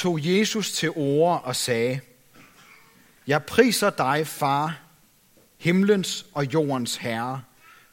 tog 0.00 0.26
Jesus 0.26 0.72
til 0.72 0.90
ord 0.90 1.42
og 1.44 1.56
sagde, 1.56 2.00
Jeg 3.26 3.44
priser 3.44 3.90
dig, 3.90 4.26
far, 4.26 4.80
himlens 5.58 6.26
og 6.34 6.44
jordens 6.54 6.96
herre, 6.96 7.42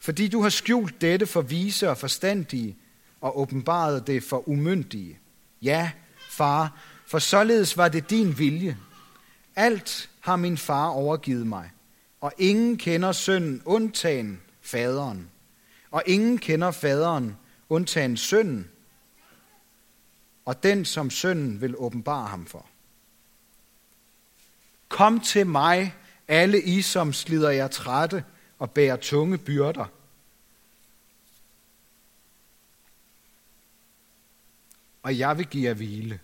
fordi 0.00 0.28
du 0.28 0.42
har 0.42 0.48
skjult 0.48 1.00
dette 1.00 1.26
for 1.26 1.40
vise 1.40 1.90
og 1.90 1.98
forstandige 1.98 2.76
og 3.20 3.40
åbenbaret 3.40 4.06
det 4.06 4.22
for 4.22 4.48
umyndige. 4.48 5.18
Ja, 5.62 5.90
far, 6.30 6.78
for 7.06 7.18
således 7.18 7.76
var 7.76 7.88
det 7.88 8.10
din 8.10 8.38
vilje. 8.38 8.76
Alt 9.56 10.10
har 10.20 10.36
min 10.36 10.58
far 10.58 10.88
overgivet 10.88 11.46
mig, 11.46 11.70
og 12.20 12.32
ingen 12.38 12.76
kender 12.76 13.12
sønnen 13.12 13.62
undtagen 13.64 14.40
faderen, 14.62 15.30
og 15.90 16.02
ingen 16.06 16.38
kender 16.38 16.70
faderen 16.70 17.36
undtagen 17.68 18.16
sønnen, 18.16 18.70
og 20.48 20.62
den, 20.62 20.84
som 20.84 21.10
sønnen 21.10 21.60
vil 21.60 21.76
åbenbare 21.76 22.28
ham 22.28 22.46
for. 22.46 22.66
Kom 24.88 25.20
til 25.20 25.46
mig, 25.46 25.94
alle 26.28 26.62
I, 26.62 26.82
som 26.82 27.12
slider 27.12 27.50
jer 27.50 27.68
trætte 27.68 28.24
og 28.58 28.70
bærer 28.70 28.96
tunge 28.96 29.38
byrder. 29.38 29.84
Og 35.02 35.18
jeg 35.18 35.38
vil 35.38 35.46
give 35.46 35.68
jer 35.68 35.74
hvile. 35.74 36.20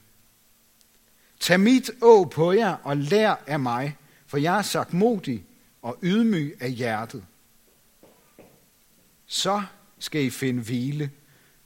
Tag 1.40 1.60
mit 1.60 1.90
å 2.00 2.24
på 2.24 2.52
jer 2.52 2.76
og 2.84 2.96
lær 2.96 3.34
af 3.46 3.60
mig, 3.60 3.96
for 4.26 4.38
jeg 4.38 4.58
er 4.58 4.62
sagt 4.62 4.92
modig 4.92 5.44
og 5.82 5.98
ydmyg 6.02 6.56
af 6.60 6.70
hjertet. 6.70 7.24
Så 9.26 9.62
skal 9.98 10.24
I 10.24 10.30
finde 10.30 10.62
hvile 10.62 11.10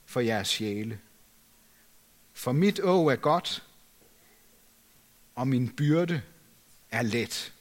for 0.05 0.19
jeres 0.19 0.47
sjæle. 0.47 0.99
For 2.39 2.51
mit 2.51 2.79
åg 2.79 3.11
er 3.11 3.15
godt, 3.15 3.63
og 5.35 5.47
min 5.47 5.69
byrde 5.69 6.21
er 6.91 7.01
let. 7.01 7.53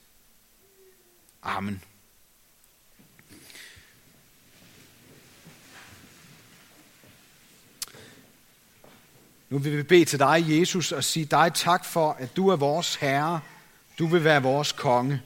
Amen. 1.43 1.82
Nu 9.48 9.59
vil 9.59 9.76
vi 9.76 9.82
bede 9.82 10.04
til 10.04 10.18
dig, 10.18 10.45
Jesus, 10.48 10.92
og 10.92 11.04
sige 11.04 11.26
dig 11.26 11.54
tak 11.54 11.85
for, 11.85 12.13
at 12.13 12.37
du 12.37 12.48
er 12.48 12.57
vores 12.57 12.95
Herre. 12.95 13.40
Du 13.98 14.07
vil 14.07 14.24
være 14.24 14.42
vores 14.42 14.73
konge. 14.73 15.23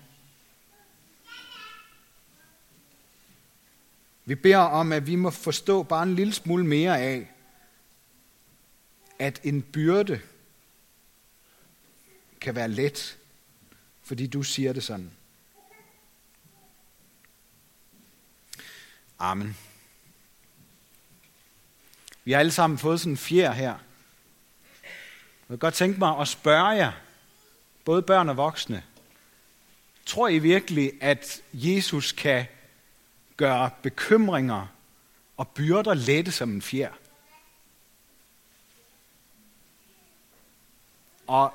Vi 4.25 4.35
beder 4.35 4.59
om, 4.59 4.93
at 4.93 5.07
vi 5.07 5.17
må 5.17 5.31
forstå 5.31 5.83
bare 5.83 6.03
en 6.03 6.15
lille 6.15 6.33
smule 6.33 6.67
mere 6.67 7.01
af, 7.01 7.32
at 9.23 9.41
en 9.45 9.63
byrde 9.63 10.21
kan 12.41 12.55
være 12.55 12.69
let, 12.69 13.19
fordi 14.03 14.27
du 14.27 14.43
siger 14.43 14.73
det 14.73 14.85
sådan. 14.85 15.11
Amen. 19.19 19.57
Vi 22.25 22.33
har 22.33 22.39
alle 22.39 22.53
sammen 22.53 22.79
fået 22.79 23.01
sådan 23.01 23.13
en 23.13 23.17
fjer 23.17 23.53
her. 23.53 23.79
Jeg 24.83 25.49
vil 25.49 25.59
godt 25.59 25.75
tænke 25.75 25.99
mig 25.99 26.19
at 26.19 26.29
spørge 26.29 26.69
jer, 26.69 26.93
både 27.85 28.03
børn 28.03 28.29
og 28.29 28.37
voksne, 28.37 28.85
tror 30.07 30.29
I 30.29 30.39
virkelig, 30.39 30.93
at 31.01 31.43
Jesus 31.53 32.13
kan 32.13 32.47
gøre 33.37 33.71
bekymringer 33.83 34.67
og 35.37 35.49
byrder 35.49 35.95
lette 35.95 36.33
som 36.33 36.51
en 36.51 36.63
fjer? 36.63 36.93
Og 41.33 41.53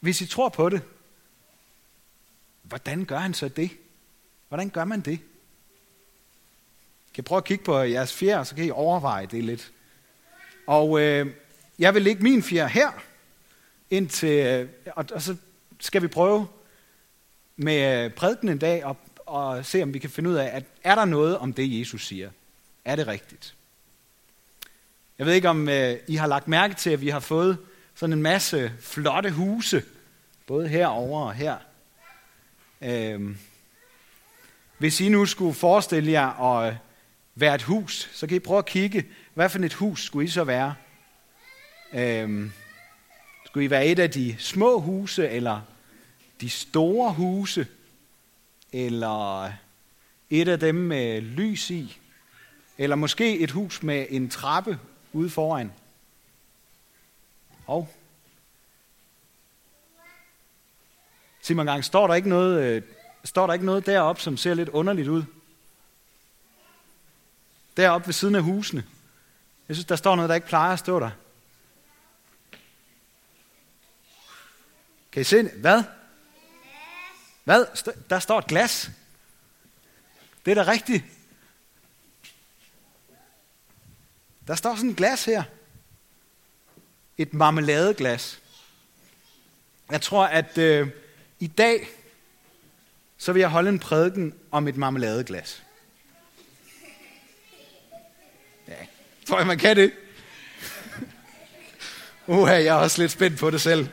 hvis 0.00 0.20
I 0.20 0.26
tror 0.26 0.48
på 0.48 0.68
det, 0.68 0.82
hvordan 2.62 3.04
gør 3.04 3.18
han 3.18 3.34
så 3.34 3.48
det? 3.48 3.70
Hvordan 4.48 4.70
gør 4.70 4.84
man 4.84 5.00
det? 5.00 5.20
Kan 7.14 7.22
I 7.22 7.22
prøve 7.22 7.36
at 7.36 7.44
kigge 7.44 7.64
på 7.64 7.78
jeres 7.78 8.12
fjer, 8.12 8.44
så 8.44 8.54
kan 8.54 8.64
I 8.64 8.70
overveje 8.70 9.26
det 9.26 9.44
lidt. 9.44 9.72
Og 10.66 11.00
øh, 11.00 11.34
jeg 11.78 11.94
vil 11.94 12.02
lægge 12.02 12.22
min 12.22 12.42
fjer 12.42 12.66
her, 12.66 12.90
indtil, 13.90 14.46
øh, 14.46 14.68
og, 14.96 15.04
og 15.12 15.22
så 15.22 15.36
skal 15.80 16.02
vi 16.02 16.08
prøve 16.08 16.48
med 17.56 18.04
øh, 18.04 18.10
prædiken 18.10 18.48
en 18.48 18.58
dag 18.58 18.84
og, 18.84 18.96
og 19.26 19.66
se, 19.66 19.82
om 19.82 19.94
vi 19.94 19.98
kan 19.98 20.10
finde 20.10 20.30
ud 20.30 20.34
af, 20.34 20.56
at 20.56 20.64
er 20.82 20.94
der 20.94 21.04
noget 21.04 21.38
om 21.38 21.52
det, 21.52 21.78
Jesus 21.78 22.06
siger? 22.06 22.30
Er 22.84 22.96
det 22.96 23.06
rigtigt? 23.06 23.54
Jeg 25.18 25.26
ved 25.26 25.34
ikke, 25.34 25.48
om 25.48 25.68
øh, 25.68 25.96
I 26.06 26.14
har 26.14 26.26
lagt 26.26 26.48
mærke 26.48 26.74
til, 26.74 26.90
at 26.90 27.00
vi 27.00 27.08
har 27.08 27.20
fået 27.20 27.58
sådan 27.96 28.12
en 28.12 28.22
masse 28.22 28.72
flotte 28.80 29.30
huse, 29.30 29.82
både 30.46 30.68
herover 30.68 31.20
og 31.20 31.34
her. 31.34 31.56
Øhm, 32.80 33.38
hvis 34.78 35.00
I 35.00 35.08
nu 35.08 35.26
skulle 35.26 35.54
forestille 35.54 36.12
jer 36.12 36.40
at 36.40 36.72
øh, 36.72 36.78
være 37.34 37.54
et 37.54 37.62
hus, 37.62 38.10
så 38.12 38.26
kan 38.26 38.36
I 38.36 38.40
prøve 38.40 38.58
at 38.58 38.66
kigge, 38.66 39.06
hvad 39.34 39.48
for 39.48 39.58
et 39.58 39.74
hus 39.74 40.04
skulle 40.04 40.24
I 40.24 40.28
så 40.28 40.44
være? 40.44 40.74
Øhm, 41.92 42.52
skulle 43.46 43.64
I 43.64 43.70
være 43.70 43.86
et 43.86 43.98
af 43.98 44.10
de 44.10 44.36
små 44.38 44.80
huse, 44.80 45.28
eller 45.28 45.60
de 46.40 46.50
store 46.50 47.12
huse, 47.12 47.66
eller 48.72 49.42
øh, 49.42 49.52
et 50.30 50.48
af 50.48 50.60
dem 50.60 50.74
med 50.74 51.20
lys 51.20 51.70
i, 51.70 51.98
eller 52.78 52.96
måske 52.96 53.38
et 53.38 53.50
hus 53.50 53.82
med 53.82 54.06
en 54.10 54.30
trappe 54.30 54.78
ude 55.12 55.30
foran? 55.30 55.72
Hov. 57.66 57.88
sig 61.42 61.56
mig 61.56 61.62
engang, 61.62 61.84
står 61.84 62.06
der 62.06 62.14
ikke 62.14 62.28
noget, 62.28 62.62
øh, 62.62 62.82
står 63.24 63.46
der 63.46 63.54
ikke 63.54 63.66
noget 63.66 63.86
deroppe, 63.86 64.22
som 64.22 64.36
ser 64.36 64.54
lidt 64.54 64.68
underligt 64.68 65.08
ud? 65.08 65.24
Deroppe 67.76 68.06
ved 68.06 68.12
siden 68.12 68.34
af 68.34 68.42
husene. 68.42 68.84
Jeg 69.68 69.76
synes, 69.76 69.86
der 69.86 69.96
står 69.96 70.16
noget, 70.16 70.28
der 70.28 70.34
ikke 70.34 70.46
plejer 70.46 70.72
at 70.72 70.78
stå 70.78 71.00
der. 71.00 71.10
Kan 75.12 75.20
I 75.20 75.24
se? 75.24 75.42
Hvad? 75.42 75.84
Hvad? 77.44 77.66
Der 78.10 78.18
står 78.18 78.38
et 78.38 78.46
glas. 78.46 78.90
Det 80.44 80.58
er 80.58 80.64
da 80.64 80.70
rigtigt. 80.70 81.04
Der 84.46 84.54
står 84.54 84.74
sådan 84.74 84.90
et 84.90 84.96
glas 84.96 85.24
her. 85.24 85.42
Et 87.18 87.34
marmeladeglas. 87.34 88.38
Jeg 89.90 90.02
tror, 90.02 90.24
at 90.24 90.58
øh, 90.58 90.88
i 91.40 91.46
dag, 91.46 91.88
så 93.18 93.32
vil 93.32 93.40
jeg 93.40 93.48
holde 93.48 93.68
en 93.68 93.78
prædiken 93.78 94.34
om 94.50 94.68
et 94.68 94.76
marmeladeglas. 94.76 95.62
Ja, 98.68 98.74
tror 99.26 99.38
jeg, 99.38 99.46
man 99.46 99.58
kan 99.58 99.76
det. 99.76 99.92
Uha, 102.26 102.52
jeg 102.52 102.66
er 102.66 102.72
også 102.72 103.02
lidt 103.02 103.12
spændt 103.12 103.38
på 103.38 103.50
det 103.50 103.60
selv. 103.60 103.88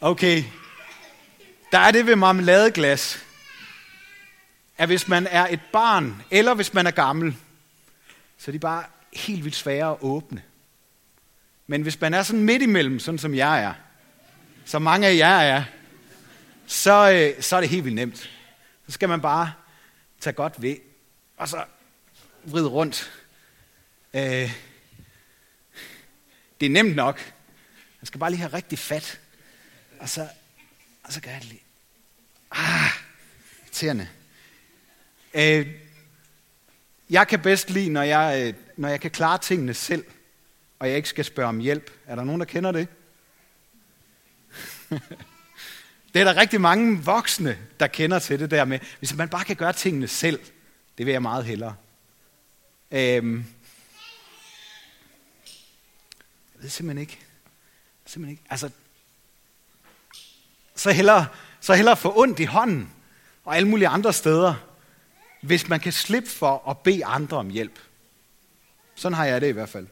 Okay. 0.00 0.44
Der 1.72 1.78
er 1.78 1.90
det 1.90 2.06
ved 2.06 2.16
marmeladeglas, 2.16 3.24
at 4.78 4.88
hvis 4.88 5.08
man 5.08 5.26
er 5.26 5.46
et 5.46 5.60
barn, 5.72 6.22
eller 6.30 6.54
hvis 6.54 6.74
man 6.74 6.86
er 6.86 6.90
gammel, 6.90 7.36
så 8.38 8.50
er 8.50 8.52
de 8.52 8.58
bare 8.58 8.84
helt 9.16 9.44
vildt 9.44 9.56
svære 9.56 9.90
at 9.90 9.96
åbne. 10.00 10.42
Men 11.66 11.82
hvis 11.82 12.00
man 12.00 12.14
er 12.14 12.22
sådan 12.22 12.44
midt 12.44 12.62
imellem, 12.62 12.98
sådan 12.98 13.18
som 13.18 13.34
jeg 13.34 13.62
er, 13.62 13.74
så 14.64 14.78
mange 14.78 15.06
af 15.06 15.16
jer 15.16 15.38
er, 15.38 15.64
så, 16.66 17.10
øh, 17.12 17.42
så 17.42 17.56
er 17.56 17.60
det 17.60 17.70
helt 17.70 17.84
vildt 17.84 17.94
nemt. 17.94 18.30
Så 18.86 18.92
skal 18.92 19.08
man 19.08 19.20
bare 19.20 19.52
tage 20.20 20.34
godt 20.34 20.62
ved, 20.62 20.76
og 21.36 21.48
så 21.48 21.64
vride 22.44 22.68
rundt. 22.68 23.12
Øh, 24.14 24.52
det 26.60 26.66
er 26.66 26.70
nemt 26.70 26.96
nok. 26.96 27.32
Man 28.00 28.06
skal 28.06 28.20
bare 28.20 28.30
lige 28.30 28.40
have 28.40 28.52
rigtig 28.52 28.78
fat. 28.78 29.20
Og 30.00 30.08
så, 30.08 30.28
og 31.04 31.12
så 31.12 31.20
gør 31.20 31.30
jeg 31.30 31.40
det 31.40 31.48
lige. 31.48 31.62
Ah, 32.50 32.90
irriterende. 33.62 34.08
Øh, 35.34 35.66
jeg 37.10 37.28
kan 37.28 37.40
bedst 37.40 37.70
lide, 37.70 37.88
når 37.88 38.02
jeg, 38.02 38.46
øh, 38.46 38.65
når 38.76 38.88
jeg 38.88 39.00
kan 39.00 39.10
klare 39.10 39.38
tingene 39.38 39.74
selv, 39.74 40.04
og 40.78 40.88
jeg 40.88 40.96
ikke 40.96 41.08
skal 41.08 41.24
spørge 41.24 41.48
om 41.48 41.58
hjælp. 41.58 41.90
Er 42.06 42.14
der 42.14 42.24
nogen, 42.24 42.40
der 42.40 42.46
kender 42.46 42.72
det? 42.72 42.88
det 46.14 46.20
er 46.20 46.24
der 46.24 46.36
rigtig 46.36 46.60
mange 46.60 47.04
voksne, 47.04 47.58
der 47.80 47.86
kender 47.86 48.18
til 48.18 48.40
det 48.40 48.50
der 48.50 48.64
med, 48.64 48.78
hvis 48.98 49.14
man 49.14 49.28
bare 49.28 49.44
kan 49.44 49.56
gøre 49.56 49.72
tingene 49.72 50.08
selv, 50.08 50.40
det 50.98 51.06
vil 51.06 51.12
jeg 51.12 51.22
meget 51.22 51.44
hellere. 51.44 51.76
Øhm, 52.90 53.44
jeg 56.54 56.62
ved 56.62 56.68
simpelthen 56.68 57.00
ikke. 57.00 57.18
Simpelthen 58.06 58.30
ikke. 58.30 58.44
Altså, 58.50 58.70
så 60.74 60.90
hellere, 60.90 61.26
så 61.60 61.74
hellere 61.74 61.96
få 61.96 62.20
ondt 62.20 62.40
i 62.40 62.44
hånden 62.44 62.92
og 63.44 63.56
alle 63.56 63.68
mulige 63.68 63.88
andre 63.88 64.12
steder, 64.12 64.54
hvis 65.42 65.68
man 65.68 65.80
kan 65.80 65.92
slippe 65.92 66.28
for 66.28 66.70
at 66.70 66.78
bede 66.78 67.04
andre 67.04 67.36
om 67.36 67.50
hjælp. 67.50 67.85
Sådan 68.96 69.16
har 69.16 69.24
jeg 69.24 69.40
det 69.40 69.48
i 69.48 69.52
hvert 69.52 69.68
fald. 69.68 69.86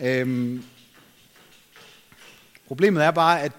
Øhm, 0.00 0.64
problemet 2.66 3.04
er 3.04 3.10
bare, 3.10 3.42
at, 3.42 3.52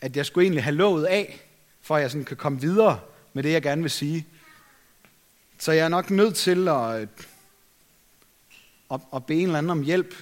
at 0.00 0.16
jeg 0.16 0.26
skulle 0.26 0.44
egentlig 0.44 0.64
have 0.64 0.76
lovet 0.76 1.04
af, 1.04 1.40
for 1.82 1.96
at 1.96 2.02
jeg 2.02 2.10
sådan 2.10 2.24
kan 2.24 2.36
komme 2.36 2.60
videre 2.60 3.00
med 3.32 3.42
det, 3.42 3.52
jeg 3.52 3.62
gerne 3.62 3.82
vil 3.82 3.90
sige. 3.90 4.26
Så 5.58 5.72
jeg 5.72 5.84
er 5.84 5.88
nok 5.88 6.10
nødt 6.10 6.36
til 6.36 6.68
at, 6.68 7.08
at, 8.92 9.00
at 9.14 9.26
bede 9.26 9.38
en 9.38 9.46
eller 9.46 9.58
anden 9.58 9.70
om 9.70 9.82
hjælp. 9.82 10.14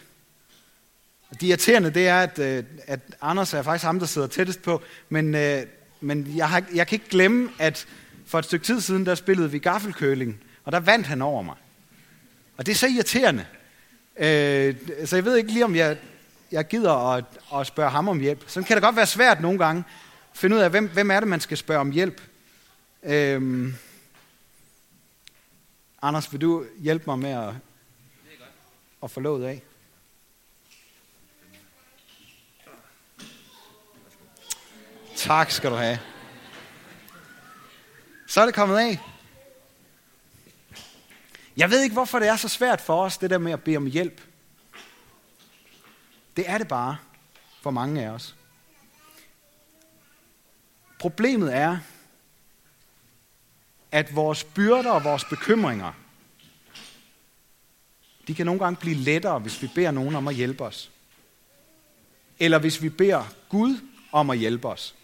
Det 1.30 1.42
irriterende, 1.42 1.90
det 1.90 2.08
er, 2.08 2.20
at, 2.20 2.38
øh, 2.38 2.64
at 2.86 3.00
Anders 3.20 3.54
er 3.54 3.62
faktisk 3.62 3.84
ham, 3.84 3.98
der 3.98 4.06
sidder 4.06 4.26
tættest 4.26 4.62
på, 4.62 4.82
men, 5.08 5.34
øh, 5.34 5.66
men 6.00 6.36
jeg, 6.36 6.48
har, 6.48 6.64
jeg 6.74 6.86
kan 6.86 6.96
ikke 6.96 7.08
glemme, 7.08 7.50
at 7.58 7.86
for 8.26 8.38
et 8.38 8.44
stykke 8.44 8.66
tid 8.66 8.80
siden, 8.80 9.06
der 9.06 9.14
spillede 9.14 9.50
vi 9.50 9.58
gaffelkøling, 9.58 10.40
og 10.64 10.72
der 10.72 10.80
vandt 10.80 11.06
han 11.06 11.22
over 11.22 11.42
mig. 11.42 11.56
Og 12.56 12.66
det 12.66 12.72
er 12.72 12.76
så 12.76 12.86
irriterende. 12.86 13.46
Øh, 14.16 14.76
så 15.04 15.16
jeg 15.16 15.24
ved 15.24 15.36
ikke 15.36 15.52
lige, 15.52 15.64
om 15.64 15.76
jeg, 15.76 15.98
jeg 16.52 16.68
gider 16.68 17.14
at, 17.14 17.24
at 17.54 17.66
spørge 17.66 17.90
ham 17.90 18.08
om 18.08 18.20
hjælp. 18.20 18.44
Så 18.46 18.62
kan 18.62 18.76
det 18.76 18.82
godt 18.82 18.96
være 18.96 19.06
svært 19.06 19.40
nogle 19.40 19.58
gange 19.58 19.84
at 20.32 20.38
finde 20.38 20.56
ud 20.56 20.60
af, 20.60 20.70
hvem, 20.70 20.88
hvem 20.88 21.10
er 21.10 21.20
det, 21.20 21.28
man 21.28 21.40
skal 21.40 21.56
spørge 21.56 21.80
om 21.80 21.90
hjælp. 21.90 22.22
Øh, 23.02 23.72
Anders, 26.04 26.32
vil 26.32 26.40
du 26.40 26.64
hjælpe 26.78 27.04
mig 27.06 27.18
med 27.18 27.30
at, 27.30 27.54
at 29.02 29.10
få 29.10 29.20
låget 29.20 29.46
af? 29.46 29.62
Tak 35.16 35.50
skal 35.50 35.70
du 35.70 35.76
have. 35.76 35.98
Så 38.26 38.40
er 38.40 38.44
det 38.44 38.54
kommet 38.54 38.78
af. 38.78 39.11
Jeg 41.56 41.70
ved 41.70 41.82
ikke, 41.82 41.92
hvorfor 41.92 42.18
det 42.18 42.28
er 42.28 42.36
så 42.36 42.48
svært 42.48 42.80
for 42.80 43.04
os, 43.04 43.18
det 43.18 43.30
der 43.30 43.38
med 43.38 43.52
at 43.52 43.64
bede 43.64 43.76
om 43.76 43.86
hjælp. 43.86 44.20
Det 46.36 46.50
er 46.50 46.58
det 46.58 46.68
bare 46.68 46.96
for 47.62 47.70
mange 47.70 48.04
af 48.04 48.10
os. 48.10 48.36
Problemet 50.98 51.54
er, 51.54 51.78
at 53.92 54.16
vores 54.16 54.44
byrder 54.44 54.90
og 54.90 55.04
vores 55.04 55.24
bekymringer, 55.24 55.92
de 58.26 58.34
kan 58.34 58.46
nogle 58.46 58.60
gange 58.60 58.80
blive 58.80 58.96
lettere, 58.96 59.38
hvis 59.38 59.62
vi 59.62 59.70
beder 59.74 59.90
nogen 59.90 60.14
om 60.14 60.28
at 60.28 60.34
hjælpe 60.34 60.64
os. 60.64 60.90
Eller 62.38 62.58
hvis 62.58 62.82
vi 62.82 62.88
beder 62.88 63.24
Gud 63.48 63.80
om 64.12 64.30
at 64.30 64.38
hjælpe 64.38 64.68
os. 64.68 64.94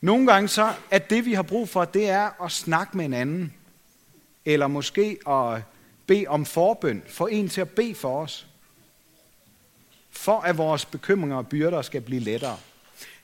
Nogle 0.00 0.26
gange 0.32 0.48
så, 0.48 0.74
at 0.90 1.10
det 1.10 1.24
vi 1.24 1.34
har 1.34 1.42
brug 1.42 1.68
for, 1.68 1.84
det 1.84 2.08
er 2.08 2.42
at 2.44 2.52
snakke 2.52 2.96
med 2.96 3.04
en 3.04 3.14
anden. 3.14 3.54
Eller 4.44 4.66
måske 4.66 5.18
at 5.28 5.62
bede 6.06 6.26
om 6.26 6.46
forbøn, 6.46 7.02
for 7.08 7.28
en 7.28 7.48
til 7.48 7.60
at 7.60 7.70
bede 7.70 7.94
for 7.94 8.22
os. 8.22 8.46
For 10.10 10.40
at 10.40 10.58
vores 10.58 10.84
bekymringer 10.84 11.36
og 11.36 11.48
byrder 11.48 11.82
skal 11.82 12.00
blive 12.00 12.20
lettere. 12.20 12.58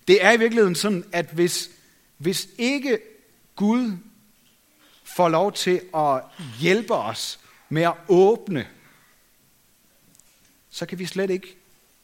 Det 0.08 0.24
er 0.24 0.32
i 0.32 0.38
virkeligheden 0.38 0.74
sådan, 0.74 1.04
at 1.12 1.26
hvis, 1.26 1.70
hvis 2.16 2.48
ikke 2.58 2.98
Gud 3.56 3.96
får 5.04 5.28
lov 5.28 5.52
til 5.52 5.80
at 5.94 6.22
hjælpe 6.60 6.94
os 6.94 7.40
med 7.68 7.82
at 7.82 7.94
åbne, 8.08 8.68
så 10.70 10.86
kan 10.86 10.98
vi 10.98 11.06
slet 11.06 11.30
ikke 11.30 11.56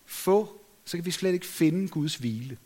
få, 0.06 0.60
så 0.84 0.96
kan 0.96 1.04
vi 1.04 1.10
slet 1.10 1.32
ikke 1.32 1.46
finde 1.46 1.88
Guds 1.88 2.14
hvile. 2.14 2.58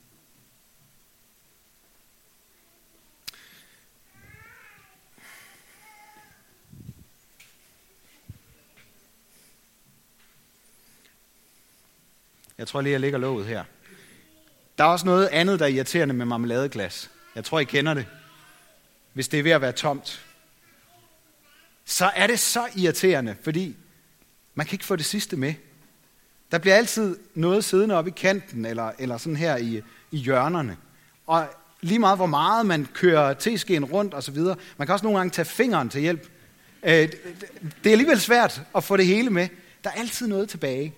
Jeg 12.58 12.69
tror 12.69 12.81
lige, 12.81 12.93
jeg 12.93 13.00
lægger 13.00 13.19
låget 13.19 13.47
her. 13.47 13.64
Der 14.79 14.85
er 14.85 14.88
også 14.88 15.06
noget 15.06 15.26
andet, 15.26 15.58
der 15.58 15.64
er 15.64 15.70
irriterende 15.70 16.14
med 16.14 16.26
marmeladeglas. 16.26 17.11
Jeg 17.35 17.44
tror, 17.44 17.58
I 17.58 17.64
kender 17.64 17.94
det. 17.94 18.06
Hvis 19.12 19.29
det 19.29 19.38
er 19.38 19.43
ved 19.43 19.50
at 19.50 19.61
være 19.61 19.73
tomt. 19.73 20.26
Så 21.85 22.11
er 22.17 22.26
det 22.26 22.38
så 22.38 22.67
irriterende, 22.76 23.37
fordi 23.43 23.76
man 24.55 24.67
kan 24.67 24.75
ikke 24.75 24.85
få 24.85 24.97
det 24.97 25.05
sidste 25.05 25.37
med. 25.37 25.55
Der 26.53 26.58
bliver 26.58 26.76
altid 26.76 27.17
noget 27.35 27.64
siddende 27.64 27.94
oppe 27.94 28.11
i 28.11 28.14
kanten, 28.17 28.64
eller, 28.64 28.93
eller 28.99 29.19
sådan 29.19 29.37
her 29.37 29.56
i, 29.56 29.82
i 30.11 30.17
hjørnerne. 30.17 30.76
Og 31.26 31.47
lige 31.81 31.99
meget 31.99 32.19
hvor 32.19 32.26
meget 32.26 32.67
man 32.67 32.88
kører 32.94 33.35
teskeen 33.35 33.85
rundt 33.85 34.14
og 34.14 34.23
så 34.23 34.32
videre, 34.32 34.56
man 34.76 34.87
kan 34.87 34.93
også 34.93 35.05
nogle 35.05 35.19
gange 35.19 35.31
tage 35.31 35.47
fingeren 35.47 35.88
til 35.88 36.00
hjælp. 36.00 36.29
Øh, 36.82 36.91
det 36.93 37.87
er 37.87 37.91
alligevel 37.91 38.20
svært 38.20 38.62
at 38.76 38.85
få 38.85 38.97
det 38.97 39.06
hele 39.06 39.31
med. 39.31 39.49
Der 39.85 39.91
er 39.91 39.94
altid 39.94 40.26
noget 40.26 40.49
tilbage. 40.49 40.94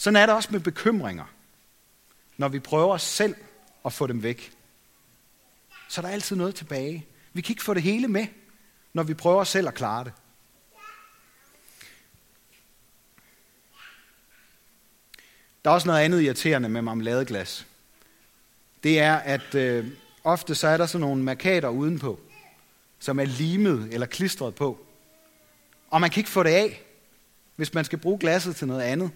Sådan 0.00 0.16
er 0.16 0.26
det 0.26 0.34
også 0.34 0.48
med 0.52 0.60
bekymringer, 0.60 1.24
når 2.36 2.48
vi 2.48 2.58
prøver 2.58 2.96
selv 2.96 3.34
at 3.84 3.92
få 3.92 4.06
dem 4.06 4.22
væk. 4.22 4.52
Så 5.88 6.00
er 6.00 6.02
der 6.02 6.12
altid 6.12 6.36
noget 6.36 6.54
tilbage. 6.54 7.06
Vi 7.32 7.40
kan 7.40 7.52
ikke 7.52 7.62
få 7.62 7.74
det 7.74 7.82
hele 7.82 8.08
med, 8.08 8.26
når 8.92 9.02
vi 9.02 9.14
prøver 9.14 9.44
selv 9.44 9.68
at 9.68 9.74
klare 9.74 10.04
det. 10.04 10.12
Der 15.64 15.70
er 15.70 15.74
også 15.74 15.86
noget 15.86 16.00
andet 16.00 16.22
irriterende 16.22 16.68
med 16.68 16.82
marmeladeglas. 16.82 17.66
Det 18.82 19.00
er, 19.00 19.16
at 19.16 19.54
øh, 19.54 19.86
ofte 20.24 20.54
så 20.54 20.68
er 20.68 20.76
der 20.76 20.86
sådan 20.86 21.00
nogle 21.00 21.22
markader 21.22 21.68
udenpå, 21.68 22.20
som 22.98 23.20
er 23.20 23.24
limet 23.24 23.88
eller 23.92 24.06
klistret 24.06 24.54
på. 24.54 24.86
Og 25.90 26.00
man 26.00 26.10
kan 26.10 26.20
ikke 26.20 26.30
få 26.30 26.42
det 26.42 26.50
af, 26.50 26.82
hvis 27.56 27.74
man 27.74 27.84
skal 27.84 27.98
bruge 27.98 28.18
glasset 28.18 28.56
til 28.56 28.66
noget 28.66 28.82
andet 28.82 29.10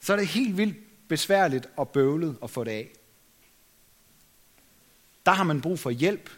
så 0.00 0.12
er 0.12 0.16
det 0.16 0.26
helt 0.26 0.56
vildt 0.56 0.76
besværligt 1.08 1.68
og 1.76 1.88
bøvlet 1.88 2.36
at 2.42 2.50
få 2.50 2.64
det 2.64 2.70
af. 2.70 2.88
Der 5.26 5.32
har 5.32 5.44
man 5.44 5.60
brug 5.60 5.78
for 5.78 5.90
hjælp. 5.90 6.30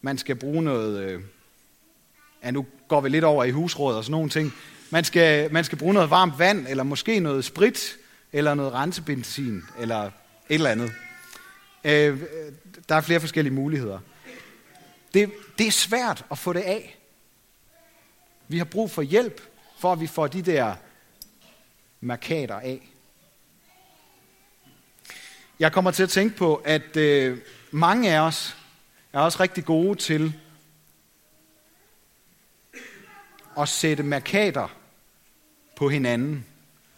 Man 0.00 0.18
skal 0.18 0.36
bruge 0.36 0.62
noget... 0.62 1.00
Øh, 1.00 1.22
ja, 2.44 2.50
nu 2.50 2.66
går 2.88 3.00
vi 3.00 3.08
lidt 3.08 3.24
over 3.24 3.44
i 3.44 3.50
husråd 3.50 3.94
og 3.94 4.04
sådan 4.04 4.12
nogle 4.12 4.30
ting. 4.30 4.52
Man 4.90 5.04
skal, 5.04 5.52
man 5.52 5.64
skal 5.64 5.78
bruge 5.78 5.94
noget 5.94 6.10
varmt 6.10 6.38
vand, 6.38 6.66
eller 6.68 6.82
måske 6.84 7.20
noget 7.20 7.44
sprit, 7.44 7.96
eller 8.32 8.54
noget 8.54 8.72
rensebenzin, 8.72 9.62
eller 9.80 10.02
et 10.02 10.10
eller 10.48 10.70
andet. 10.70 10.92
Øh, 11.84 12.20
der 12.88 12.94
er 12.94 13.00
flere 13.00 13.20
forskellige 13.20 13.54
muligheder. 13.54 13.98
Det, 15.14 15.32
det 15.58 15.66
er 15.66 15.70
svært 15.70 16.24
at 16.30 16.38
få 16.38 16.52
det 16.52 16.60
af. 16.60 16.98
Vi 18.48 18.58
har 18.58 18.64
brug 18.64 18.90
for 18.90 19.02
hjælp, 19.02 19.40
for 19.78 19.92
at 19.92 20.00
vi 20.00 20.06
får 20.06 20.26
de 20.26 20.42
der 20.42 20.74
markader 22.04 22.54
af. 22.54 22.90
Jeg 25.58 25.72
kommer 25.72 25.90
til 25.90 26.02
at 26.02 26.10
tænke 26.10 26.36
på, 26.36 26.54
at 26.54 26.96
øh, 26.96 27.38
mange 27.70 28.12
af 28.12 28.20
os 28.20 28.56
er 29.12 29.20
også 29.20 29.40
rigtig 29.40 29.64
gode 29.64 29.98
til 29.98 30.34
at 33.58 33.68
sætte 33.68 34.02
markader 34.02 34.68
på 35.76 35.88
hinanden 35.88 36.46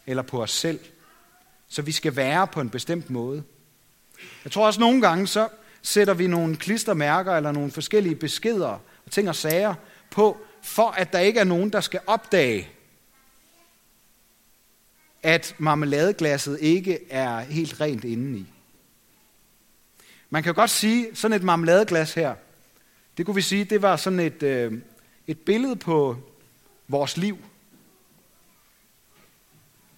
eller 0.07 0.23
på 0.23 0.43
os 0.43 0.51
selv, 0.51 0.79
så 1.67 1.81
vi 1.81 1.91
skal 1.91 2.15
være 2.15 2.47
på 2.47 2.61
en 2.61 2.69
bestemt 2.69 3.09
måde. 3.09 3.43
Jeg 4.43 4.51
tror 4.51 4.65
også 4.65 4.79
nogle 4.79 5.01
gange, 5.01 5.27
så 5.27 5.49
sætter 5.81 6.13
vi 6.13 6.27
nogle 6.27 6.55
klistermærker 6.55 7.35
eller 7.35 7.51
nogle 7.51 7.71
forskellige 7.71 8.15
beskeder 8.15 8.79
og 9.05 9.11
ting 9.11 9.29
og 9.29 9.35
sager 9.35 9.73
på, 10.11 10.37
for 10.61 10.89
at 10.89 11.13
der 11.13 11.19
ikke 11.19 11.39
er 11.39 11.43
nogen, 11.43 11.69
der 11.69 11.81
skal 11.81 11.99
opdage, 12.07 12.69
at 15.27 15.55
marmeladeglasset 15.57 16.57
ikke 16.61 16.99
er 17.09 17.39
helt 17.39 17.81
rent 17.81 18.03
indeni. 18.03 18.45
Man 20.29 20.43
kan 20.43 20.53
godt 20.53 20.69
sige, 20.69 21.07
sådan 21.13 21.37
et 21.37 21.43
marmeladeglas 21.43 22.13
her, 22.13 22.35
det 23.17 23.25
kunne 23.25 23.35
vi 23.35 23.41
sige, 23.41 23.63
det 23.63 23.81
var 23.81 23.95
sådan 23.95 24.19
et, 24.19 24.43
øh, 24.43 24.73
et 25.27 25.39
billede 25.39 25.75
på 25.75 26.17
vores 26.87 27.17
liv. 27.17 27.37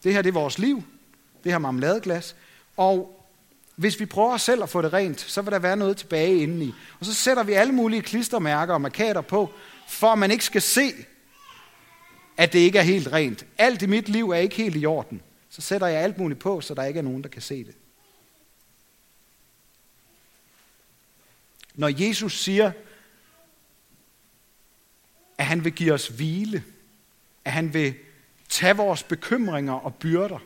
Det 0.03 0.13
her 0.13 0.21
det 0.21 0.29
er 0.29 0.33
vores 0.33 0.59
liv, 0.59 0.83
det 1.43 1.51
her 1.51 1.59
marmeladeglas. 1.59 2.35
Og 2.77 3.25
hvis 3.75 3.99
vi 3.99 4.05
prøver 4.05 4.37
selv 4.37 4.63
at 4.63 4.69
få 4.69 4.81
det 4.81 4.93
rent, 4.93 5.19
så 5.19 5.41
vil 5.41 5.51
der 5.51 5.59
være 5.59 5.77
noget 5.77 5.97
tilbage 5.97 6.37
indeni. 6.37 6.73
Og 6.99 7.05
så 7.05 7.13
sætter 7.13 7.43
vi 7.43 7.53
alle 7.53 7.73
mulige 7.73 8.01
klistermærker 8.01 8.73
og 8.73 8.81
markader 8.81 9.21
på, 9.21 9.53
for 9.87 10.07
at 10.07 10.17
man 10.19 10.31
ikke 10.31 10.45
skal 10.45 10.61
se, 10.61 10.91
at 12.39 12.53
det 12.53 12.59
ikke 12.59 12.79
er 12.79 12.83
helt 12.83 13.07
rent. 13.07 13.45
Alt 13.57 13.81
i 13.81 13.85
mit 13.85 14.09
liv 14.09 14.29
er 14.29 14.35
ikke 14.35 14.55
helt 14.55 14.75
i 14.75 14.85
orden. 14.85 15.21
Så 15.49 15.61
sætter 15.61 15.87
jeg 15.87 16.01
alt 16.01 16.17
muligt 16.17 16.39
på, 16.39 16.61
så 16.61 16.73
der 16.73 16.83
ikke 16.83 16.97
er 16.97 17.03
nogen, 17.03 17.23
der 17.23 17.29
kan 17.29 17.41
se 17.41 17.63
det. 17.63 17.75
Når 21.75 22.07
Jesus 22.07 22.43
siger, 22.43 22.71
at 25.37 25.45
han 25.45 25.63
vil 25.63 25.71
give 25.71 25.93
os 25.93 26.07
hvile, 26.07 26.63
at 27.45 27.51
han 27.51 27.73
vil 27.73 27.93
tage 28.49 28.77
vores 28.77 29.03
bekymringer 29.03 29.73
og 29.73 29.95
byrder 29.95 30.39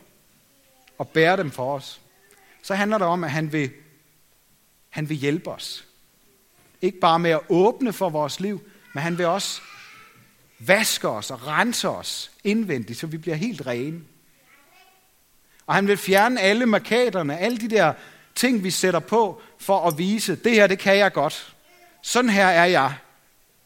og 0.97 1.09
bære 1.09 1.37
dem 1.37 1.51
for 1.51 1.75
os, 1.75 2.01
så 2.63 2.75
handler 2.75 2.97
det 2.97 3.07
om, 3.07 3.23
at 3.23 3.31
han 3.31 3.51
vil, 3.51 3.71
han 4.89 5.09
vil 5.09 5.17
hjælpe 5.17 5.51
os. 5.51 5.87
Ikke 6.81 6.99
bare 6.99 7.19
med 7.19 7.31
at 7.31 7.41
åbne 7.49 7.93
for 7.93 8.09
vores 8.09 8.39
liv, 8.39 8.61
men 8.93 9.03
han 9.03 9.17
vil 9.17 9.25
også 9.25 9.61
vaske 10.67 11.09
os 11.09 11.31
og 11.31 11.47
rense 11.47 11.89
os 11.89 12.31
indvendigt, 12.43 12.99
så 12.99 13.07
vi 13.07 13.17
bliver 13.17 13.35
helt 13.35 13.67
rene. 13.67 14.01
Og 15.67 15.75
han 15.75 15.87
vil 15.87 15.97
fjerne 15.97 16.41
alle 16.41 16.65
markaterne, 16.65 17.37
alle 17.37 17.57
de 17.57 17.69
der 17.69 17.93
ting, 18.35 18.63
vi 18.63 18.71
sætter 18.71 18.99
på 18.99 19.41
for 19.57 19.87
at 19.87 19.97
vise, 19.97 20.35
det 20.35 20.51
her, 20.51 20.67
det 20.67 20.79
kan 20.79 20.97
jeg 20.97 21.13
godt. 21.13 21.55
Sådan 22.01 22.29
her 22.29 22.47
er 22.47 22.65
jeg. 22.65 22.95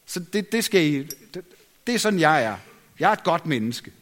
Så 0.06 0.20
det, 0.20 0.52
det, 0.52 0.64
skal 0.64 0.82
I, 0.82 1.02
det, 1.34 1.44
det 1.86 1.94
er 1.94 1.98
sådan, 1.98 2.20
jeg 2.20 2.44
er. 2.44 2.56
Jeg 2.98 3.08
er 3.08 3.12
et 3.12 3.24
godt 3.24 3.46
menneske. 3.46 3.92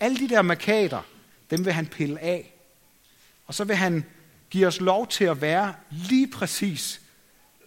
Alle 0.00 0.18
de 0.18 0.28
der 0.28 0.42
markader, 0.42 1.02
dem 1.50 1.64
vil 1.64 1.72
han 1.72 1.86
pille 1.86 2.20
af. 2.20 2.54
Og 3.46 3.54
så 3.54 3.64
vil 3.64 3.76
han 3.76 4.04
give 4.50 4.66
os 4.66 4.80
lov 4.80 5.06
til 5.06 5.24
at 5.24 5.40
være 5.40 5.74
lige 5.90 6.26
præcis 6.26 7.00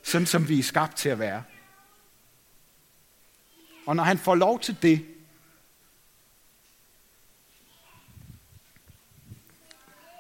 sådan, 0.04 0.28
som 0.28 0.50
vi 0.50 0.60
er 0.60 0.64
skabt 0.64 0.98
til 0.98 1.10
at 1.10 1.20
være. 1.20 1.44
Og 3.86 3.96
når 3.96 4.04
han 4.04 4.18
får 4.18 4.36
lov 4.36 4.60
til 4.60 4.78
det, 4.82 5.06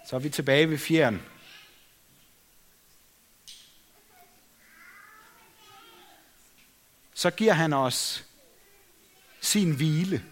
så 0.05 0.15
er 0.15 0.19
vi 0.19 0.29
tilbage 0.29 0.69
ved 0.69 0.77
fjern. 0.77 1.21
Så 7.13 7.31
giver 7.31 7.53
han 7.53 7.73
os 7.73 8.25
sin 9.41 9.75
hvile. 9.75 10.23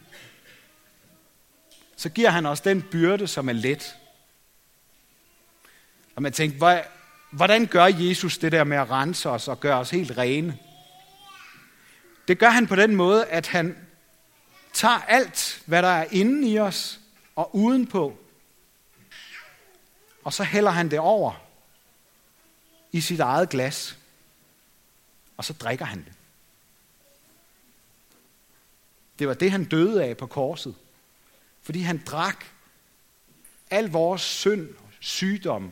Så 1.96 2.10
giver 2.10 2.30
han 2.30 2.46
os 2.46 2.62
den 2.62 2.82
byrde, 2.82 3.28
som 3.28 3.50
er 3.50 3.54
let. 3.54 3.96
Og 6.16 6.22
man 6.22 6.34
tænker, 6.34 6.84
hvordan 7.32 7.66
gør 7.66 7.86
Jesus 7.86 8.38
det 8.38 8.52
der 8.52 8.64
med 8.64 8.78
at 8.78 8.90
rense 8.90 9.30
os 9.30 9.48
og 9.48 9.60
gøre 9.60 9.78
os 9.78 9.90
helt 9.90 10.18
rene? 10.18 10.60
Det 12.28 12.40
gør 12.40 12.50
han 12.50 12.68
på 12.68 12.75
den 12.75 12.96
måde, 12.96 13.25
at 13.25 13.48
han 13.48 13.78
tager 14.74 15.00
alt, 15.00 15.63
hvad 15.66 15.82
der 15.82 15.88
er 15.88 16.08
inde 16.12 16.50
i 16.50 16.60
os 16.60 17.00
og 17.36 17.56
udenpå, 17.56 18.18
og 20.24 20.34
så 20.34 20.44
hælder 20.44 20.72
han 20.72 20.92
det 20.92 21.00
over 21.00 21.34
i 22.92 23.01
sit 23.01 23.20
eget 23.20 23.50
glas, 23.50 23.98
og 25.38 25.46
så 25.46 25.54
drikker 25.54 25.86
han 25.86 26.00
det. 26.00 26.13
Det 29.20 29.28
var 29.28 29.34
det, 29.34 29.51
han 29.51 29.63
døde 29.63 30.04
af 30.04 30.18
på 30.18 30.28
korset. 30.28 30.75
Fordi 31.62 31.82
han 31.82 32.04
drak 32.06 32.46
al 33.70 33.90
vores 33.90 34.22
synd, 34.22 34.70
sygdom 35.00 35.72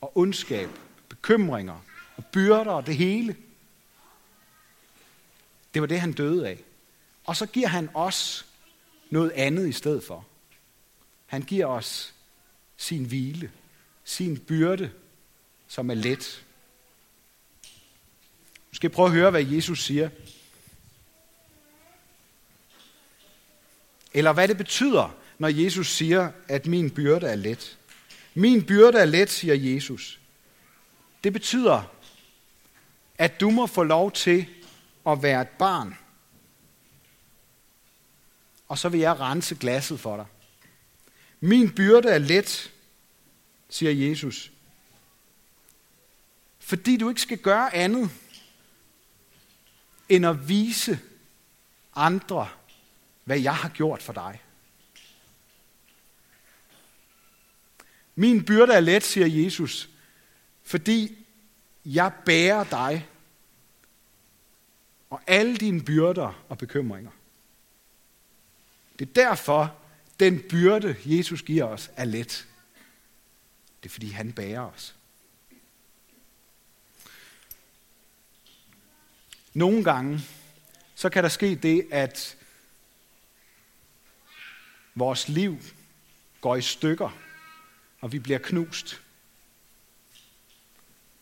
og 0.00 0.16
ondskab, 0.16 0.70
bekymringer 1.08 1.84
og 2.16 2.24
byrder 2.26 2.72
og 2.72 2.86
det 2.86 2.96
hele. 2.96 3.36
Det 5.74 5.82
var 5.82 5.86
det, 5.86 6.00
han 6.00 6.12
døde 6.12 6.48
af. 6.48 6.58
Og 7.24 7.36
så 7.36 7.46
giver 7.46 7.68
han 7.68 7.88
os 7.94 8.46
noget 9.10 9.30
andet 9.30 9.68
i 9.68 9.72
stedet 9.72 10.04
for. 10.04 10.26
Han 11.26 11.42
giver 11.42 11.66
os 11.66 12.14
sin 12.76 13.04
hvile, 13.04 13.50
sin 14.04 14.38
byrde, 14.38 14.90
som 15.68 15.90
er 15.90 15.94
let. 15.94 16.44
Nu 18.70 18.74
skal 18.74 18.88
jeg 18.88 18.92
prøve 18.92 19.06
at 19.06 19.12
høre, 19.12 19.30
hvad 19.30 19.44
Jesus 19.44 19.84
siger. 19.84 20.10
Eller 24.14 24.32
hvad 24.32 24.48
det 24.48 24.56
betyder, 24.56 25.16
når 25.38 25.48
Jesus 25.48 25.88
siger, 25.88 26.32
at 26.48 26.66
min 26.66 26.90
byrde 26.90 27.26
er 27.26 27.34
let. 27.34 27.78
Min 28.34 28.66
byrde 28.66 28.98
er 28.98 29.04
let, 29.04 29.30
siger 29.30 29.54
Jesus. 29.54 30.20
Det 31.24 31.32
betyder, 31.32 31.82
at 33.18 33.40
du 33.40 33.50
må 33.50 33.66
få 33.66 33.82
lov 33.82 34.12
til 34.12 34.46
at 35.06 35.22
være 35.22 35.42
et 35.42 35.48
barn. 35.48 35.98
Og 38.68 38.78
så 38.78 38.88
vil 38.88 39.00
jeg 39.00 39.20
rense 39.20 39.54
glasset 39.54 40.00
for 40.00 40.16
dig. 40.16 40.26
Min 41.40 41.74
byrde 41.74 42.08
er 42.08 42.18
let, 42.18 42.72
siger 43.68 44.08
Jesus. 44.08 44.52
Fordi 46.58 46.96
du 46.96 47.08
ikke 47.08 47.20
skal 47.20 47.38
gøre 47.38 47.74
andet, 47.74 48.10
end 50.08 50.26
at 50.26 50.48
vise 50.48 51.00
andre, 51.94 52.48
hvad 53.24 53.40
jeg 53.40 53.56
har 53.56 53.68
gjort 53.68 54.02
for 54.02 54.12
dig. 54.12 54.42
Min 58.14 58.44
byrde 58.44 58.72
er 58.72 58.80
let, 58.80 59.04
siger 59.04 59.26
Jesus, 59.26 59.88
fordi 60.62 61.26
jeg 61.84 62.12
bærer 62.24 62.64
dig 62.64 63.08
og 65.12 65.20
alle 65.26 65.56
dine 65.56 65.82
byrder 65.82 66.44
og 66.48 66.58
bekymringer. 66.58 67.10
Det 68.98 69.08
er 69.08 69.12
derfor, 69.12 69.76
den 70.20 70.42
byrde, 70.50 70.96
Jesus 71.04 71.42
giver 71.42 71.64
os, 71.64 71.90
er 71.96 72.04
let. 72.04 72.48
Det 73.82 73.88
er 73.88 73.92
fordi, 73.92 74.10
han 74.10 74.32
bærer 74.32 74.60
os. 74.60 74.94
Nogle 79.54 79.84
gange, 79.84 80.20
så 80.94 81.08
kan 81.08 81.22
der 81.22 81.28
ske 81.28 81.54
det, 81.54 81.88
at 81.90 82.36
vores 84.94 85.28
liv 85.28 85.58
går 86.40 86.56
i 86.56 86.62
stykker, 86.62 87.18
og 88.00 88.12
vi 88.12 88.18
bliver 88.18 88.38
knust. 88.38 89.02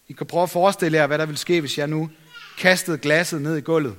I 0.09 0.12
kan 0.12 0.26
prøve 0.26 0.42
at 0.42 0.50
forestille 0.50 0.99
jer, 0.99 1.06
hvad 1.06 1.18
der 1.18 1.26
vil 1.26 1.38
ske, 1.38 1.61
hvis 1.61 1.78
jeg 1.78 1.87
nu 1.87 2.11
kastede 2.60 2.98
glasset 2.98 3.42
ned 3.42 3.56
i 3.56 3.60
gulvet. 3.60 3.96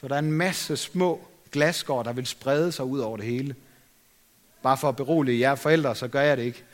Så 0.00 0.08
der 0.08 0.14
er 0.14 0.18
en 0.18 0.32
masse 0.32 0.76
små 0.76 1.28
glasskår, 1.52 2.02
der 2.02 2.12
vil 2.12 2.26
sprede 2.26 2.72
sig 2.72 2.84
ud 2.84 2.98
over 2.98 3.16
det 3.16 3.26
hele. 3.26 3.54
Bare 4.62 4.76
for 4.76 4.88
at 4.88 4.96
berolige 4.96 5.40
jer 5.40 5.54
forældre, 5.54 5.96
så 5.96 6.08
gør 6.08 6.20
jeg 6.20 6.36
det 6.36 6.42
ikke. 6.42 6.64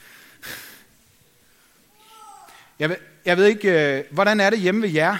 Jeg 2.78 2.88
ved, 2.88 2.96
jeg 3.24 3.36
ved 3.36 3.46
ikke, 3.46 3.98
øh, 3.98 4.04
hvordan 4.10 4.40
er 4.40 4.50
det 4.50 4.60
hjemme 4.60 4.82
ved 4.82 4.90
jer, 4.90 5.16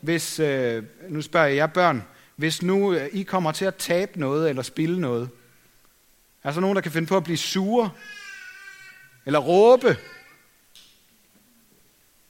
hvis, 0.00 0.38
øh, 0.38 0.84
nu 1.08 1.22
spørger 1.22 1.46
jeg 1.46 1.56
jer 1.56 1.66
børn, 1.66 2.04
hvis 2.36 2.62
nu 2.62 2.94
øh, 2.94 3.08
I 3.12 3.22
kommer 3.22 3.52
til 3.52 3.64
at 3.64 3.76
tabe 3.76 4.20
noget 4.20 4.48
eller 4.48 4.62
spille 4.62 5.00
noget. 5.00 5.30
Er 6.42 6.48
der 6.48 6.52
så 6.52 6.60
nogen, 6.60 6.76
der 6.76 6.82
kan 6.82 6.92
finde 6.92 7.08
på 7.08 7.16
at 7.16 7.24
blive 7.24 7.36
sure? 7.36 7.90
Eller 9.26 9.38
råbe? 9.38 9.96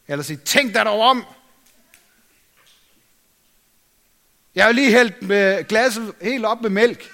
Eller 0.08 0.22
sige, 0.22 0.36
tænk 0.36 0.74
dig 0.74 0.84
dog 0.84 1.00
om! 1.00 1.26
Jeg 4.54 4.64
har 4.64 4.72
lige 4.72 4.90
hældt 4.90 5.22
med 5.22 5.58
øh, 5.58 5.64
glasset 5.64 6.14
helt 6.22 6.44
op 6.44 6.60
med 6.60 6.70
mælk. 6.70 7.10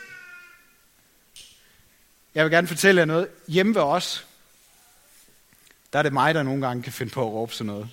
Jeg 2.34 2.44
vil 2.44 2.52
gerne 2.52 2.68
fortælle 2.68 2.98
jer 2.98 3.04
noget. 3.04 3.28
Hjemme 3.48 3.74
ved 3.74 3.82
os, 3.82 4.26
der 5.92 5.98
er 5.98 6.02
det 6.02 6.12
mig, 6.12 6.34
der 6.34 6.42
nogle 6.42 6.66
gange 6.66 6.82
kan 6.82 6.92
finde 6.92 7.12
på 7.12 7.22
at 7.26 7.32
råbe 7.32 7.52
sådan 7.52 7.66
noget. 7.66 7.90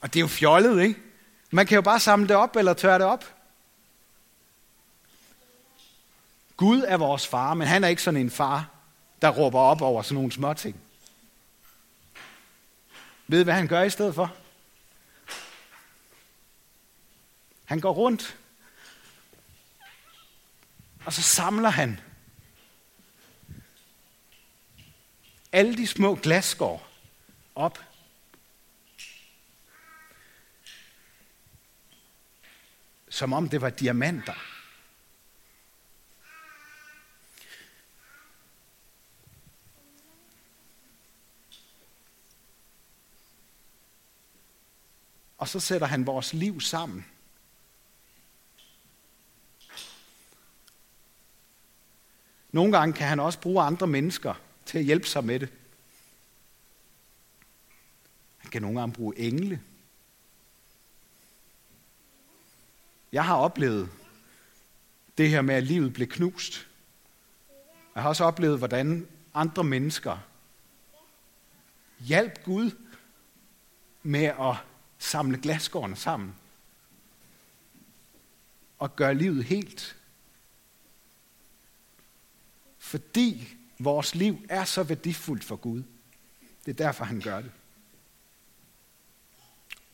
Og 0.00 0.14
det 0.14 0.16
er 0.16 0.20
jo 0.20 0.26
fjollet, 0.26 0.82
ikke? 0.82 1.00
Man 1.50 1.66
kan 1.66 1.74
jo 1.74 1.82
bare 1.82 2.00
samle 2.00 2.28
det 2.28 2.36
op 2.36 2.56
eller 2.56 2.74
tørre 2.74 2.98
det 2.98 3.06
op. 3.06 3.34
Gud 6.56 6.82
er 6.86 6.96
vores 6.96 7.26
far, 7.26 7.54
men 7.54 7.68
han 7.68 7.84
er 7.84 7.88
ikke 7.88 8.02
sådan 8.02 8.20
en 8.20 8.30
far, 8.30 8.70
der 9.22 9.28
råber 9.28 9.60
op 9.60 9.82
over 9.82 10.02
sådan 10.02 10.14
nogle 10.14 10.32
små 10.32 10.54
ting. 10.54 10.80
Ved 13.26 13.40
I, 13.40 13.44
hvad 13.44 13.54
han 13.54 13.68
gør 13.68 13.82
i 13.82 13.90
stedet 13.90 14.14
for? 14.14 14.34
Han 17.66 17.80
går 17.80 17.92
rundt, 17.92 18.38
og 21.04 21.12
så 21.12 21.22
samler 21.22 21.68
han 21.68 22.00
alle 25.52 25.76
de 25.76 25.86
små 25.86 26.14
glasskår 26.14 26.88
op. 27.54 27.78
Som 33.08 33.32
om 33.32 33.48
det 33.48 33.60
var 33.60 33.70
diamanter. 33.70 34.34
Og 45.38 45.48
så 45.48 45.60
sætter 45.60 45.86
han 45.86 46.06
vores 46.06 46.32
liv 46.32 46.60
sammen. 46.60 47.15
Nogle 52.56 52.78
gange 52.78 52.92
kan 52.92 53.06
han 53.06 53.20
også 53.20 53.40
bruge 53.40 53.62
andre 53.62 53.86
mennesker 53.86 54.34
til 54.66 54.78
at 54.78 54.84
hjælpe 54.84 55.06
sig 55.06 55.24
med 55.24 55.40
det. 55.40 55.48
Han 58.36 58.50
kan 58.50 58.62
nogle 58.62 58.80
gange 58.80 58.92
bruge 58.92 59.18
engle. 59.18 59.60
Jeg 63.12 63.24
har 63.24 63.36
oplevet 63.36 63.88
det 65.18 65.30
her 65.30 65.42
med, 65.42 65.54
at 65.54 65.62
livet 65.62 65.92
blev 65.92 66.08
knust. 66.08 66.68
Jeg 67.94 68.02
har 68.02 68.08
også 68.08 68.24
oplevet, 68.24 68.58
hvordan 68.58 69.08
andre 69.34 69.64
mennesker 69.64 70.18
hjalp 72.00 72.44
Gud 72.44 72.70
med 74.02 74.24
at 74.24 74.56
samle 74.98 75.38
glasgårdene 75.38 75.96
sammen. 75.96 76.34
og 78.78 78.96
gøre 78.96 79.14
livet 79.14 79.44
helt. 79.44 79.96
Fordi 82.86 83.56
vores 83.78 84.14
liv 84.14 84.38
er 84.48 84.64
så 84.64 84.82
værdifuldt 84.82 85.44
for 85.44 85.56
Gud. 85.56 85.82
Det 86.66 86.80
er 86.80 86.84
derfor, 86.84 87.04
han 87.04 87.20
gør 87.20 87.40
det. 87.40 87.50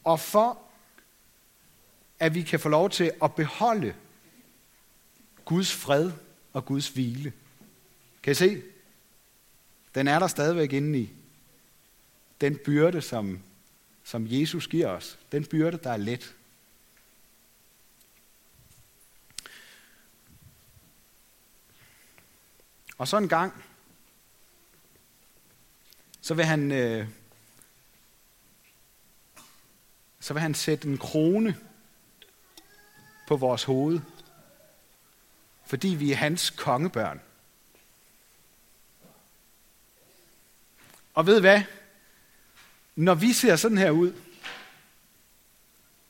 Og 0.05 0.21
for 0.21 0.59
at 2.19 2.35
vi 2.35 2.43
kan 2.43 2.61
få 2.61 2.69
lov 2.69 2.91
til 2.91 3.13
at 3.23 3.35
beholde 3.35 3.95
Guds 5.45 5.73
fred 5.73 6.13
og 6.53 6.65
Guds 6.65 6.89
hvile. 6.89 7.33
Kan 8.23 8.31
I 8.31 8.35
se? 8.35 8.63
Den 9.95 10.09
er 10.09 10.19
der 10.19 10.27
stadigvæk 10.27 10.73
inde 10.73 10.99
i. 10.99 11.13
Den 12.41 12.59
byrde, 12.65 13.03
som, 13.03 13.43
som 14.05 14.27
Jesus 14.29 14.67
giver 14.67 14.89
os. 14.89 15.19
Den 15.33 15.45
byrde, 15.45 15.77
der 15.77 15.91
er 15.91 15.97
let. 15.97 16.35
Og 23.03 23.09
så 23.09 23.17
en 23.17 23.29
gang, 23.29 23.65
så 26.21 26.35
vil 26.35 26.45
han, 26.45 26.73
øh, 26.73 27.09
så 30.21 30.35
vil 30.35 30.41
han 30.41 30.55
sætte 30.55 30.89
en 30.89 30.99
krone 30.99 31.59
på 33.29 33.37
vores 33.37 33.65
hoved, 33.65 34.01
fordi 35.65 35.89
vi 35.89 36.13
er 36.13 36.17
hans 36.17 36.51
kongebørn. 36.51 37.21
Og 41.15 41.27
ved 41.27 41.41
hvad? 41.41 41.63
Når 42.97 43.15
vi 43.15 43.33
ser 43.33 43.57
sådan 43.57 43.79
her 43.79 43.91
ud, 43.91 44.13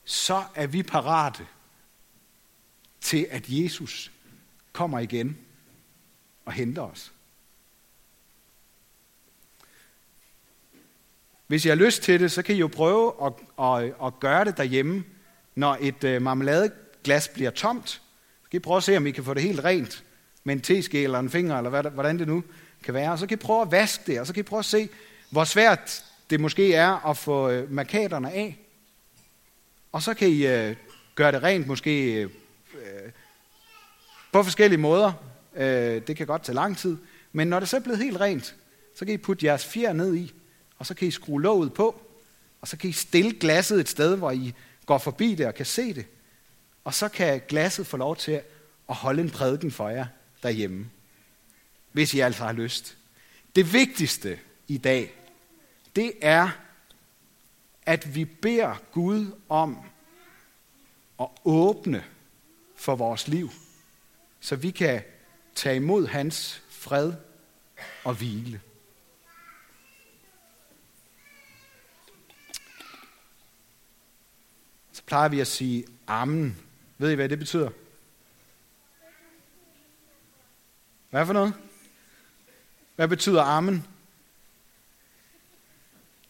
så 0.05 0.43
er 0.55 0.67
vi 0.67 0.83
parate 0.83 1.47
til, 3.01 3.27
at 3.31 3.43
Jesus 3.47 4.11
kommer 4.73 4.99
igen 4.99 5.37
og 6.45 6.53
henter 6.53 6.81
os. 6.81 7.11
Hvis 11.47 11.65
I 11.65 11.69
har 11.69 11.75
lyst 11.75 12.03
til 12.03 12.19
det, 12.19 12.31
så 12.31 12.41
kan 12.41 12.55
I 12.55 12.59
jo 12.59 12.67
prøve 12.67 13.13
at, 13.25 13.33
at, 13.65 13.93
at 14.05 14.19
gøre 14.19 14.45
det 14.45 14.57
derhjemme, 14.57 15.03
når 15.55 15.77
et 15.81 16.03
øh, 16.03 16.21
marmeladeglas 16.21 17.27
bliver 17.27 17.51
tomt. 17.51 17.89
Så 17.89 18.49
kan 18.51 18.57
I 18.57 18.59
prøve 18.59 18.77
at 18.77 18.83
se, 18.83 18.97
om 18.97 19.07
I 19.07 19.11
kan 19.11 19.23
få 19.23 19.33
det 19.33 19.43
helt 19.43 19.63
rent 19.63 20.03
med 20.43 20.55
en 20.55 20.61
teske 20.61 21.03
eller 21.03 21.19
en 21.19 21.29
finger, 21.29 21.57
eller 21.57 21.69
hvad, 21.69 21.83
hvordan 21.83 22.19
det 22.19 22.27
nu 22.27 22.43
kan 22.83 22.93
være. 22.93 23.11
Og 23.11 23.19
så 23.19 23.27
kan 23.27 23.37
I 23.37 23.41
prøve 23.41 23.61
at 23.61 23.71
vaske 23.71 24.03
det, 24.07 24.19
og 24.19 24.27
så 24.27 24.33
kan 24.33 24.41
I 24.41 24.43
prøve 24.43 24.59
at 24.59 24.65
se, 24.65 24.89
hvor 25.29 25.43
svært 25.43 26.03
det 26.29 26.39
måske 26.39 26.73
er 26.73 27.09
at 27.09 27.17
få 27.17 27.49
øh, 27.49 27.71
markaterne 27.71 28.31
af. 28.31 28.57
Og 29.91 30.01
så 30.01 30.13
kan 30.13 30.29
I 30.29 30.47
øh, 30.47 30.75
gøre 31.15 31.31
det 31.31 31.43
rent 31.43 31.67
måske 31.67 32.13
øh, 32.13 32.29
øh 32.73 33.11
på 34.31 34.43
forskellige 34.43 34.79
måder. 34.79 35.13
Øh, 35.55 36.07
det 36.07 36.17
kan 36.17 36.27
godt 36.27 36.43
tage 36.43 36.55
lang 36.55 36.77
tid. 36.77 36.97
Men 37.31 37.47
når 37.47 37.59
det 37.59 37.69
så 37.69 37.75
er 37.75 37.81
blevet 37.81 37.99
helt 37.99 38.19
rent, 38.19 38.55
så 38.95 39.05
kan 39.05 39.13
I 39.13 39.17
putte 39.17 39.45
jeres 39.45 39.65
fjer 39.65 39.93
ned 39.93 40.15
i, 40.15 40.33
og 40.77 40.85
så 40.85 40.93
kan 40.93 41.07
I 41.07 41.11
skrue 41.11 41.41
låget 41.41 41.73
på, 41.73 42.01
og 42.61 42.67
så 42.67 42.77
kan 42.77 42.89
I 42.89 42.93
stille 42.93 43.39
glasset 43.39 43.79
et 43.79 43.89
sted, 43.89 44.15
hvor 44.17 44.31
I 44.31 44.53
går 44.85 44.97
forbi 44.97 45.35
det 45.35 45.45
og 45.45 45.55
kan 45.55 45.65
se 45.65 45.93
det. 45.93 46.05
Og 46.83 46.93
så 46.93 47.09
kan 47.09 47.41
glasset 47.47 47.87
få 47.87 47.97
lov 47.97 48.15
til 48.15 48.41
at 48.89 48.95
holde 48.95 49.21
en 49.21 49.29
prædiken 49.29 49.71
for 49.71 49.89
jer 49.89 50.05
derhjemme, 50.43 50.89
hvis 51.91 52.13
I 52.13 52.19
altså 52.19 52.43
har 52.43 52.51
lyst. 52.51 52.97
Det 53.55 53.73
vigtigste 53.73 54.39
i 54.67 54.77
dag, 54.77 55.13
det 55.95 56.13
er, 56.21 56.49
at 57.85 58.15
vi 58.15 58.25
beder 58.25 58.75
Gud 58.91 59.27
om 59.49 59.77
at 61.19 61.27
åbne 61.45 62.03
for 62.75 62.95
vores 62.95 63.27
liv, 63.27 63.51
så 64.39 64.55
vi 64.55 64.71
kan 64.71 65.01
tage 65.55 65.75
imod 65.75 66.07
hans 66.07 66.61
fred 66.69 67.13
og 68.03 68.13
hvile. 68.13 68.61
Så 74.91 75.03
plejer 75.03 75.29
vi 75.29 75.39
at 75.39 75.47
sige 75.47 75.85
amen. 76.07 76.57
Ved 76.97 77.11
I, 77.11 77.15
hvad 77.15 77.29
det 77.29 77.39
betyder? 77.39 77.69
Hvad 81.09 81.25
for 81.25 81.33
noget? 81.33 81.53
Hvad 82.95 83.07
betyder 83.07 83.41
amen? 83.41 83.87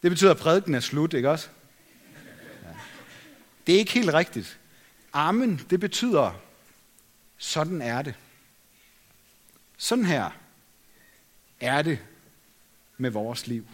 Det 0.02 0.10
betyder, 0.10 0.30
at 0.30 0.36
prædiken 0.36 0.74
er 0.74 0.80
slut, 0.80 1.12
ikke 1.12 1.30
også? 1.30 1.48
Det 3.66 3.74
er 3.74 3.78
ikke 3.78 3.92
helt 3.92 4.14
rigtigt. 4.14 4.58
Amen, 5.12 5.66
det 5.70 5.80
betyder, 5.80 6.40
sådan 7.36 7.82
er 7.82 8.02
det. 8.02 8.14
Sådan 9.76 10.04
her 10.04 10.30
er 11.60 11.82
det 11.82 11.98
med 12.96 13.10
vores 13.10 13.46
liv. 13.46 13.66